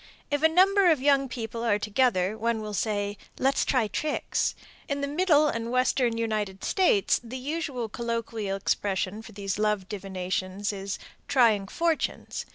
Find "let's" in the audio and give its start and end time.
3.37-3.63